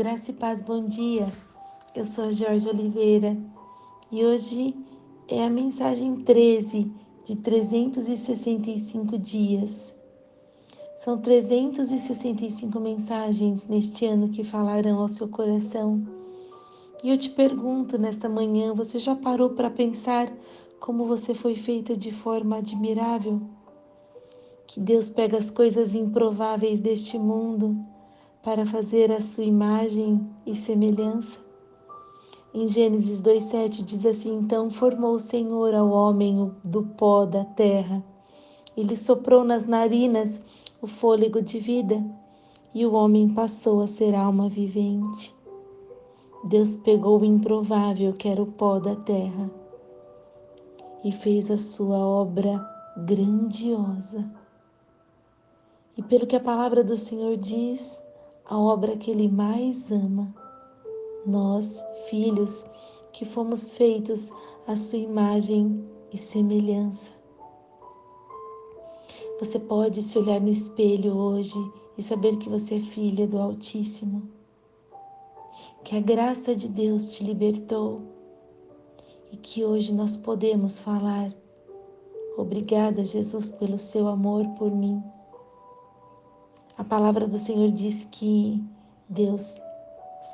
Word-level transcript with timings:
Graça 0.00 0.30
e 0.30 0.34
paz, 0.34 0.62
bom 0.62 0.82
dia. 0.82 1.30
Eu 1.94 2.06
sou 2.06 2.24
a 2.24 2.30
Jorge 2.30 2.66
Oliveira 2.66 3.36
e 4.10 4.24
hoje 4.24 4.74
é 5.28 5.44
a 5.44 5.50
mensagem 5.50 6.16
13 6.16 6.90
de 7.22 7.36
365 7.36 9.18
dias. 9.18 9.94
São 10.96 11.18
365 11.18 12.80
mensagens 12.80 13.68
neste 13.68 14.06
ano 14.06 14.30
que 14.30 14.42
falarão 14.42 15.00
ao 15.00 15.08
seu 15.08 15.28
coração. 15.28 16.02
E 17.04 17.10
eu 17.10 17.18
te 17.18 17.28
pergunto 17.28 17.98
nesta 17.98 18.26
manhã: 18.26 18.72
você 18.72 18.98
já 18.98 19.14
parou 19.14 19.50
para 19.50 19.68
pensar 19.68 20.32
como 20.80 21.04
você 21.04 21.34
foi 21.34 21.56
feita 21.56 21.94
de 21.94 22.10
forma 22.10 22.56
admirável? 22.56 23.38
Que 24.66 24.80
Deus 24.80 25.10
pega 25.10 25.36
as 25.36 25.50
coisas 25.50 25.94
improváveis 25.94 26.80
deste 26.80 27.18
mundo 27.18 27.89
para 28.42 28.64
fazer 28.64 29.12
a 29.12 29.20
sua 29.20 29.44
imagem 29.44 30.26
e 30.46 30.56
semelhança. 30.56 31.38
Em 32.54 32.66
Gênesis 32.66 33.20
2:7 33.20 33.84
diz 33.84 34.04
assim: 34.06 34.38
Então 34.38 34.70
formou 34.70 35.14
o 35.14 35.18
Senhor 35.18 35.74
ao 35.74 35.90
homem 35.90 36.50
do 36.64 36.82
pó 36.82 37.24
da 37.24 37.44
terra. 37.44 38.02
Ele 38.76 38.96
soprou 38.96 39.44
nas 39.44 39.64
narinas 39.64 40.40
o 40.80 40.86
fôlego 40.86 41.42
de 41.42 41.58
vida, 41.58 42.02
e 42.74 42.86
o 42.86 42.94
homem 42.94 43.28
passou 43.28 43.82
a 43.82 43.86
ser 43.86 44.14
alma 44.14 44.48
vivente. 44.48 45.34
Deus 46.44 46.76
pegou 46.76 47.20
o 47.20 47.24
improvável, 47.24 48.14
que 48.14 48.26
era 48.26 48.42
o 48.42 48.46
pó 48.46 48.78
da 48.78 48.96
terra, 48.96 49.50
e 51.04 51.12
fez 51.12 51.50
a 51.50 51.58
sua 51.58 51.98
obra 51.98 52.58
grandiosa. 52.96 54.24
E 55.96 56.02
pelo 56.02 56.26
que 56.26 56.36
a 56.36 56.40
palavra 56.40 56.82
do 56.82 56.96
Senhor 56.96 57.36
diz, 57.36 58.00
a 58.50 58.58
obra 58.58 58.96
que 58.96 59.12
Ele 59.12 59.28
mais 59.28 59.90
ama. 59.92 60.34
Nós, 61.24 61.80
filhos, 62.08 62.64
que 63.12 63.24
fomos 63.24 63.70
feitos 63.70 64.30
à 64.66 64.74
Sua 64.74 64.98
imagem 64.98 65.84
e 66.12 66.18
semelhança. 66.18 67.12
Você 69.38 69.58
pode 69.58 70.02
se 70.02 70.18
olhar 70.18 70.40
no 70.40 70.48
espelho 70.48 71.16
hoje 71.16 71.58
e 71.96 72.02
saber 72.02 72.36
que 72.38 72.48
você 72.48 72.74
é 72.74 72.80
filha 72.80 73.26
do 73.26 73.38
Altíssimo, 73.38 74.28
que 75.84 75.96
a 75.96 76.00
graça 76.00 76.54
de 76.54 76.68
Deus 76.68 77.12
te 77.12 77.24
libertou 77.24 78.02
e 79.30 79.36
que 79.36 79.64
hoje 79.64 79.94
nós 79.94 80.16
podemos 80.16 80.80
falar: 80.80 81.32
Obrigada, 82.36 83.04
Jesus, 83.04 83.48
pelo 83.48 83.78
seu 83.78 84.08
amor 84.08 84.46
por 84.58 84.70
mim. 84.70 85.00
A 86.80 86.84
palavra 86.84 87.28
do 87.28 87.36
Senhor 87.36 87.70
diz 87.70 88.08
que 88.10 88.64
Deus 89.06 89.54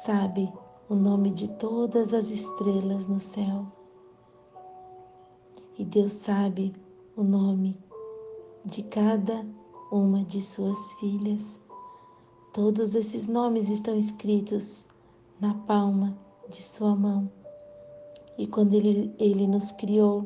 sabe 0.04 0.48
o 0.88 0.94
nome 0.94 1.32
de 1.32 1.48
todas 1.48 2.14
as 2.14 2.28
estrelas 2.28 3.08
no 3.08 3.20
céu. 3.20 3.66
E 5.76 5.84
Deus 5.84 6.12
sabe 6.12 6.72
o 7.16 7.24
nome 7.24 7.76
de 8.64 8.84
cada 8.84 9.44
uma 9.90 10.22
de 10.22 10.40
suas 10.40 10.78
filhas. 11.00 11.58
Todos 12.52 12.94
esses 12.94 13.26
nomes 13.26 13.68
estão 13.68 13.96
escritos 13.96 14.86
na 15.40 15.52
palma 15.52 16.16
de 16.48 16.62
sua 16.62 16.94
mão. 16.94 17.28
E 18.38 18.46
quando 18.46 18.74
ele, 18.74 19.12
ele 19.18 19.48
nos 19.48 19.72
criou, 19.72 20.24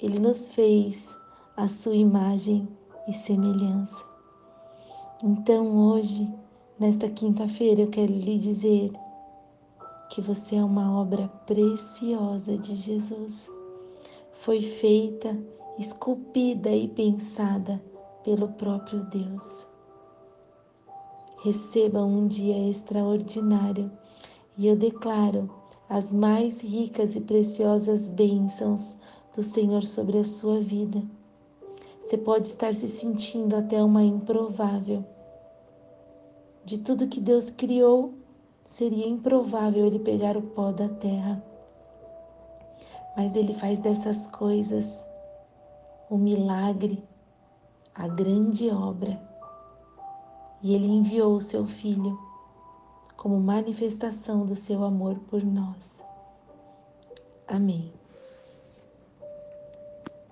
ele 0.00 0.18
nos 0.18 0.48
fez 0.48 1.14
a 1.58 1.68
sua 1.68 1.94
imagem 1.94 2.66
e 3.06 3.12
semelhança. 3.12 4.11
Então, 5.24 5.76
hoje, 5.76 6.28
nesta 6.76 7.08
quinta-feira, 7.08 7.82
eu 7.82 7.86
quero 7.86 8.12
lhe 8.12 8.36
dizer 8.36 8.90
que 10.10 10.20
você 10.20 10.56
é 10.56 10.64
uma 10.64 11.00
obra 11.00 11.28
preciosa 11.46 12.58
de 12.58 12.74
Jesus. 12.74 13.48
Foi 14.32 14.60
feita, 14.60 15.38
esculpida 15.78 16.70
e 16.70 16.88
pensada 16.88 17.80
pelo 18.24 18.48
próprio 18.48 19.04
Deus. 19.04 19.68
Receba 21.44 22.04
um 22.04 22.26
dia 22.26 22.68
extraordinário 22.68 23.92
e 24.58 24.66
eu 24.66 24.74
declaro 24.74 25.48
as 25.88 26.12
mais 26.12 26.60
ricas 26.60 27.14
e 27.14 27.20
preciosas 27.20 28.08
bênçãos 28.08 28.96
do 29.32 29.42
Senhor 29.42 29.84
sobre 29.84 30.18
a 30.18 30.24
sua 30.24 30.58
vida. 30.58 31.00
Você 32.02 32.18
pode 32.18 32.48
estar 32.48 32.74
se 32.74 32.88
sentindo 32.88 33.54
até 33.54 33.82
uma 33.82 34.02
improvável. 34.02 35.04
De 36.64 36.78
tudo 36.78 37.08
que 37.08 37.20
Deus 37.20 37.50
criou, 37.50 38.14
seria 38.64 39.06
improvável 39.06 39.86
ele 39.86 39.98
pegar 39.98 40.36
o 40.36 40.42
pó 40.42 40.70
da 40.70 40.88
terra. 40.88 41.42
Mas 43.16 43.34
ele 43.34 43.52
faz 43.52 43.78
dessas 43.78 44.26
coisas 44.28 45.04
o 46.08 46.16
milagre, 46.16 47.02
a 47.94 48.06
grande 48.06 48.70
obra. 48.70 49.20
E 50.62 50.74
ele 50.74 50.86
enviou 50.86 51.34
o 51.34 51.40
seu 51.40 51.66
filho 51.66 52.18
como 53.16 53.40
manifestação 53.40 54.44
do 54.44 54.54
seu 54.54 54.84
amor 54.84 55.18
por 55.30 55.42
nós. 55.44 56.02
Amém. 57.46 57.92